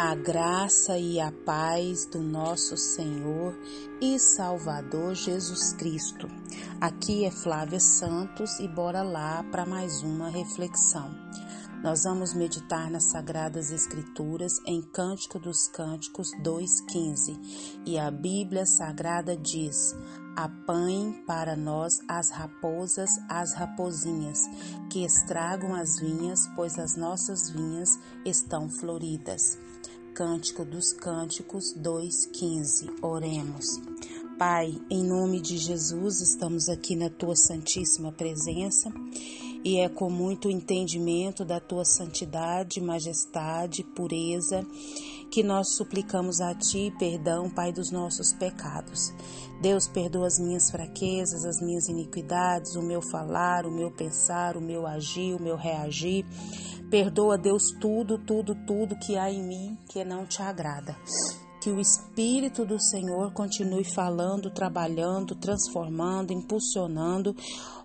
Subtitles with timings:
[0.00, 3.52] a graça e a paz do nosso Senhor
[4.00, 6.28] e Salvador Jesus Cristo.
[6.80, 11.12] Aqui é Flávia Santos e bora lá para mais uma reflexão.
[11.82, 19.36] Nós vamos meditar nas Sagradas Escrituras em Cântico dos Cânticos 2,15 e a Bíblia Sagrada
[19.36, 19.96] diz:
[20.38, 24.38] Apanhem para nós as raposas, as rapozinhas,
[24.88, 29.58] que estragam as vinhas, pois as nossas vinhas estão floridas.
[30.14, 32.88] Cântico dos Cânticos 2:15.
[33.02, 33.66] Oremos.
[34.38, 38.92] Pai, em nome de Jesus, estamos aqui na tua santíssima presença
[39.64, 44.64] e é com muito entendimento da tua santidade, majestade, pureza
[45.30, 49.12] que nós suplicamos a ti perdão, Pai, dos nossos pecados.
[49.60, 54.60] Deus, perdoa as minhas fraquezas, as minhas iniquidades, o meu falar, o meu pensar, o
[54.60, 56.24] meu agir, o meu reagir.
[56.90, 60.96] Perdoa, Deus, tudo, tudo, tudo que há em mim que não te agrada.
[61.60, 67.34] Que o Espírito do Senhor continue falando, trabalhando, transformando, impulsionando,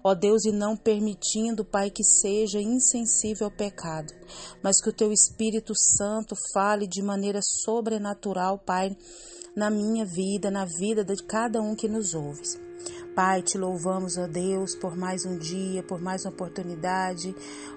[0.03, 4.13] ó Deus, e não permitindo, Pai, que seja insensível ao pecado,
[4.61, 8.95] mas que o Teu Espírito Santo fale de maneira sobrenatural, Pai,
[9.55, 12.41] na minha vida, na vida de cada um que nos ouve.
[13.15, 17.35] Pai, te louvamos, ó Deus, por mais um dia, por mais uma oportunidade,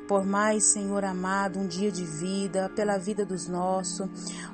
[0.08, 4.08] por mais, Senhor amado, um dia de vida, pela vida dos nossos,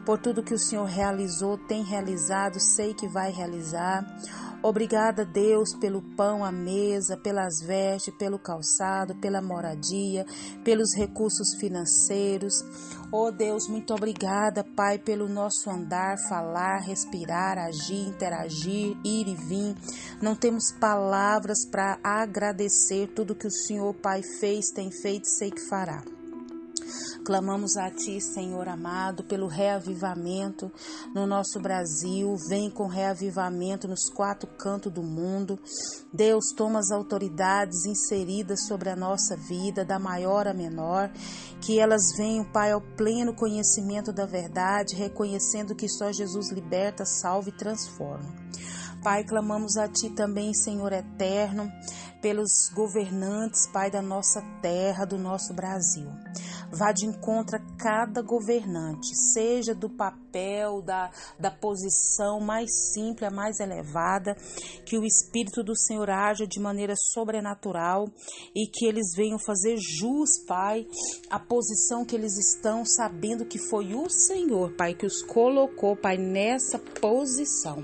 [0.05, 4.05] por tudo que o Senhor realizou, tem realizado, sei que vai realizar.
[4.63, 10.25] Obrigada, Deus, pelo pão à mesa, pelas vestes, pelo calçado, pela moradia,
[10.63, 12.65] pelos recursos financeiros.
[13.11, 19.77] Oh Deus, muito obrigada, Pai, pelo nosso andar, falar, respirar, agir, interagir, ir e vir.
[20.23, 25.61] Não temos palavras para agradecer tudo que o Senhor, Pai, fez, tem feito, sei que
[25.69, 26.05] fará.
[27.25, 30.71] Clamamos a Ti, Senhor amado, pelo reavivamento
[31.15, 32.35] no nosso Brasil.
[32.49, 35.59] Vem com reavivamento nos quatro cantos do mundo.
[36.13, 41.11] Deus, toma as autoridades inseridas sobre a nossa vida, da maior a menor,
[41.61, 47.49] que elas venham, Pai, ao pleno conhecimento da verdade, reconhecendo que só Jesus liberta, salva
[47.49, 48.43] e transforma.
[49.03, 51.71] Pai, clamamos a Ti também, Senhor eterno,
[52.21, 56.09] pelos governantes, Pai, da nossa terra, do nosso Brasil.
[56.75, 63.35] Vá de encontro a cada governante, seja do papel, da, da posição mais simples, a
[63.35, 64.35] mais elevada,
[64.87, 68.09] que o Espírito do Senhor haja de maneira sobrenatural
[68.55, 70.87] e que eles venham fazer jus, Pai,
[71.29, 76.17] a posição que eles estão, sabendo que foi o Senhor, Pai, que os colocou, Pai,
[76.17, 77.83] nessa posição.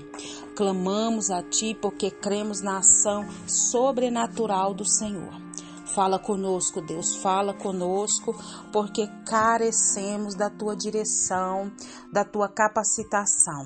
[0.55, 5.48] Clamamos a Ti porque cremos na ação sobrenatural do Senhor.
[5.93, 8.35] Fala conosco, Deus, fala conosco,
[8.71, 11.71] porque carecemos da tua direção,
[12.11, 13.65] da tua capacitação.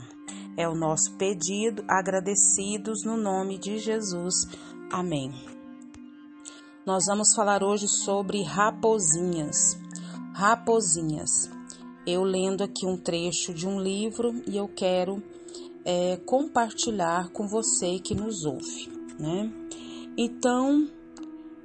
[0.56, 4.46] É o nosso pedido, agradecidos no nome de Jesus.
[4.92, 5.34] Amém.
[6.86, 9.78] Nós vamos falar hoje sobre raposinhas.
[10.34, 11.50] Raposinhas.
[12.06, 15.24] Eu lendo aqui um trecho de um livro e eu quero
[15.86, 18.90] é, compartilhar com você que nos ouve,
[19.20, 19.52] né?
[20.18, 20.88] Então,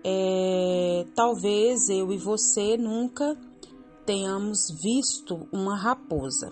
[0.05, 3.37] é, talvez eu e você nunca
[4.07, 6.51] tenhamos visto uma raposa,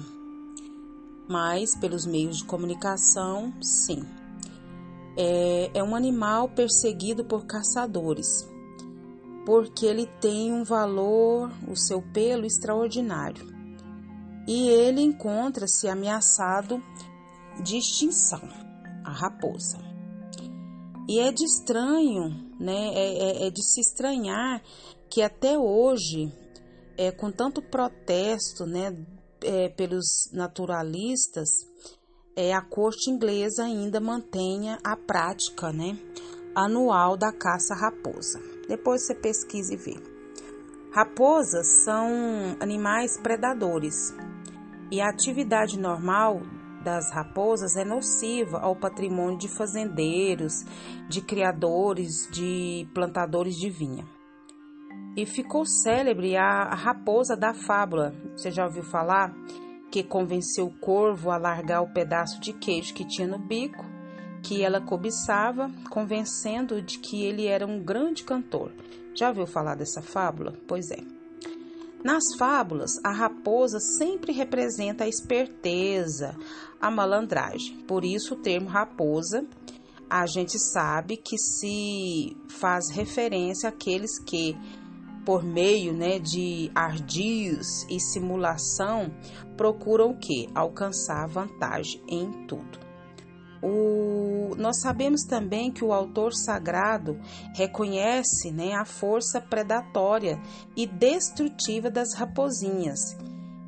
[1.29, 4.05] mas pelos meios de comunicação, sim.
[5.17, 8.47] É, é um animal perseguido por caçadores,
[9.47, 13.47] porque ele tem um valor, o seu pelo extraordinário,
[14.47, 16.83] e ele encontra-se ameaçado
[17.63, 18.43] de extinção,
[19.03, 19.79] a raposa.
[21.09, 22.93] E é de estranho, né?
[22.95, 24.63] É, é, é de se estranhar
[25.09, 26.33] que até hoje,
[26.97, 28.97] é, com tanto protesto, né,
[29.43, 31.49] é, pelos naturalistas,
[32.35, 35.99] é, a corte inglesa ainda mantenha a prática, né,
[36.55, 38.41] anual da caça raposa.
[38.69, 39.95] Depois você pesquisa e vê.
[40.93, 42.09] Raposas são
[42.59, 44.15] animais predadores
[44.91, 46.41] e a atividade normal
[46.87, 50.65] das raposas é nociva ao patrimônio de fazendeiros,
[51.09, 54.05] de criadores, de plantadores de vinha.
[55.17, 58.15] E ficou célebre a raposa da fábula.
[58.37, 59.35] Você já ouviu falar?
[59.91, 63.85] Que convenceu o corvo a largar o pedaço de queijo que tinha no bico,
[64.41, 68.71] que ela cobiçava, convencendo de que ele era um grande cantor.
[69.13, 70.53] Já ouviu falar dessa fábula?
[70.69, 71.16] Pois é.
[72.07, 76.37] Nas fábulas, a raposa sempre representa a esperteza,
[76.81, 77.79] a malandragem.
[77.79, 79.45] Por isso, o termo raposa,
[80.09, 84.57] a gente sabe que se faz referência àqueles que
[85.25, 89.13] por meio né, de ardios e simulação,
[89.57, 90.49] procuram o que?
[90.55, 92.86] Alcançar vantagem em tudo.
[93.63, 97.19] O, nós sabemos também que o autor sagrado
[97.55, 100.41] reconhece né, a força predatória
[100.77, 103.17] e destrutiva das raposinhas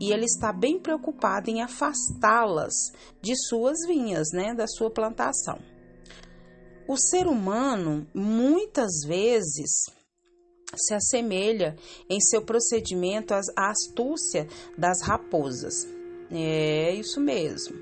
[0.00, 5.58] e ele está bem preocupado em afastá-las de suas vinhas, né, da sua plantação.
[6.87, 9.85] O ser humano muitas vezes
[10.76, 11.76] se assemelha
[12.08, 14.46] em seu procedimento à astúcia
[14.76, 15.87] das raposas.
[16.31, 17.75] É isso mesmo,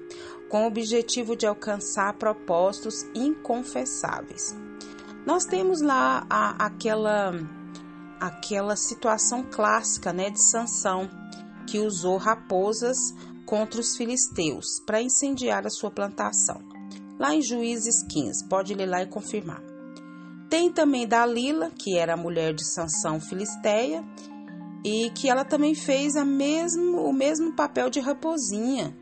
[0.49, 4.55] com o objetivo de alcançar propósitos inconfessáveis.
[5.27, 7.33] Nós temos lá a, aquela
[8.21, 11.11] aquela situação clássica, né, de Sansão,
[11.67, 12.97] que usou raposas
[13.45, 16.61] contra os filisteus para incendiar a sua plantação.
[17.19, 19.63] Lá em Juízes 15, pode ler lá e confirmar.
[20.49, 24.05] Tem também Dalila, que era a mulher de Sansão filisteia,
[24.85, 28.97] e que ela também fez mesmo, o mesmo papel de raposinha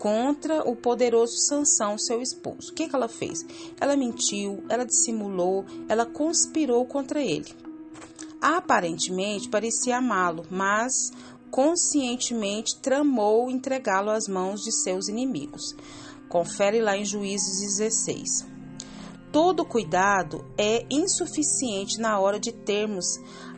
[0.00, 2.72] contra o poderoso Sansão, seu esposo.
[2.72, 3.44] O que, que ela fez?
[3.78, 7.54] Ela mentiu, ela dissimulou, ela conspirou contra ele.
[8.40, 11.12] Aparentemente parecia amá-lo, mas
[11.50, 15.76] conscientemente tramou entregá-lo às mãos de seus inimigos.
[16.30, 18.48] Confere lá em Juízes 16.
[19.30, 23.04] Todo cuidado é insuficiente na hora de termos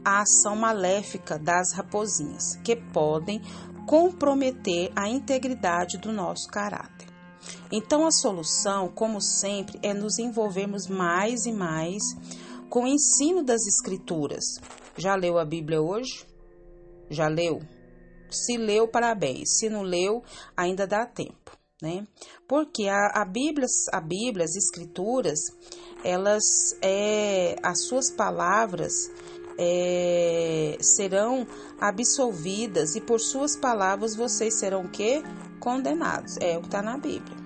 [0.04, 3.40] a ação maléfica das raposinhas, que podem
[3.86, 7.08] comprometer a integridade do nosso caráter.
[7.70, 12.02] Então, a solução, como sempre, é nos envolvermos mais e mais
[12.68, 14.44] com o ensino das Escrituras.
[14.96, 16.26] Já leu a Bíblia hoje?
[17.10, 17.60] Já leu?
[18.30, 19.58] Se leu, parabéns.
[19.58, 20.22] Se não leu,
[20.56, 22.06] ainda dá tempo, né?
[22.48, 25.38] Porque a, a Bíblia, a Bíblia, as Escrituras,
[26.04, 26.44] elas,
[26.80, 28.92] é, as suas palavras
[29.58, 31.46] é, serão
[31.80, 35.22] absolvidas e por suas palavras vocês serão o quê?
[35.60, 36.36] Condenados.
[36.40, 37.36] É o que está na Bíblia.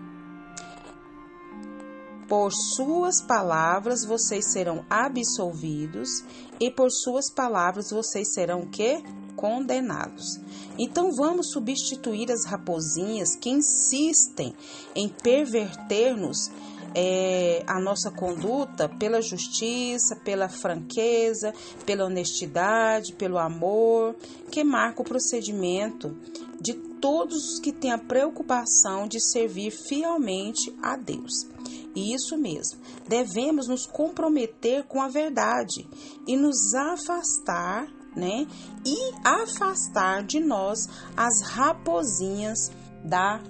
[2.28, 6.24] Por suas palavras vocês serão absolvidos
[6.58, 9.02] e por suas palavras vocês serão o quê?
[9.36, 10.40] condenados.
[10.78, 14.54] Então vamos substituir as raposinhas que insistem
[14.94, 16.50] em perverter-nos
[16.98, 21.52] é, a nossa conduta pela justiça, pela franqueza,
[21.84, 24.16] pela honestidade, pelo amor,
[24.50, 26.16] que marca o procedimento
[26.58, 31.46] de todos os que têm a preocupação de servir fielmente a Deus.
[31.94, 35.86] E isso mesmo, devemos nos comprometer com a verdade
[36.26, 38.46] e nos afastar né?
[38.82, 42.70] E afastar de nós as raposinhas
[43.04, 43.40] da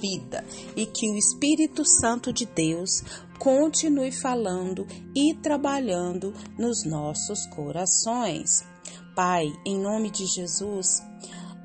[0.00, 0.44] vida.
[0.76, 3.02] E que o Espírito Santo de Deus
[3.38, 8.62] continue falando e trabalhando nos nossos corações.
[9.14, 11.00] Pai, em nome de Jesus,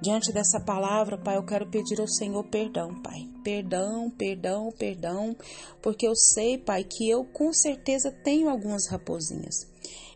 [0.01, 3.28] diante dessa palavra, Pai, eu quero pedir ao Senhor perdão, Pai.
[3.44, 5.36] Perdão, perdão, perdão,
[5.81, 9.68] porque eu sei, Pai, que eu com certeza tenho algumas raposinhas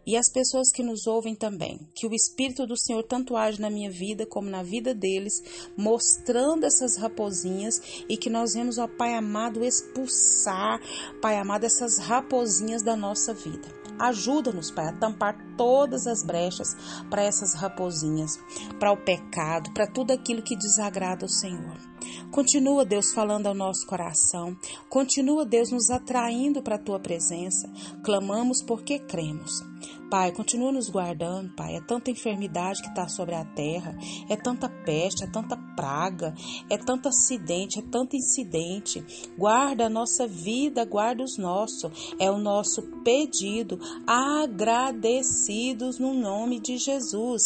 [0.06, 1.80] e as pessoas que nos ouvem também.
[1.96, 5.42] Que o Espírito do Senhor tanto age na minha vida como na vida deles,
[5.78, 10.80] mostrando essas raposinhas e que nós vemos, ó Pai amado, expulsar,
[11.22, 13.83] Pai amado, essas raposinhas da nossa vida.
[14.00, 16.76] Ajuda-nos, Pai, a tampar todas as brechas
[17.10, 18.40] para essas raposinhas,
[18.80, 21.93] para o pecado, para tudo aquilo que desagrada o Senhor.
[22.32, 24.56] Continua, Deus, falando ao nosso coração.
[24.90, 27.72] Continua, Deus, nos atraindo para a tua presença.
[28.04, 29.64] Clamamos porque cremos.
[30.10, 31.76] Pai, continua nos guardando, Pai.
[31.76, 33.98] É tanta enfermidade que está sobre a terra,
[34.30, 36.36] é tanta peste, é tanta praga,
[36.70, 39.04] é tanto acidente, é tanto incidente.
[39.36, 42.14] Guarda a nossa vida, guarda os nossos.
[42.20, 47.42] É o nosso pedido, agradecidos no nome de Jesus.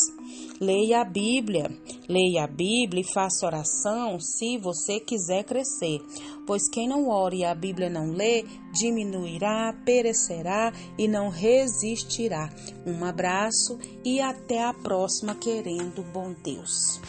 [0.59, 1.71] Leia a Bíblia,
[2.09, 5.99] leia a Bíblia e faça oração se você quiser crescer,
[6.45, 12.51] pois quem não ora e a Bíblia não lê, diminuirá, perecerá e não resistirá.
[12.85, 17.01] Um abraço e até a próxima, querendo bom Deus.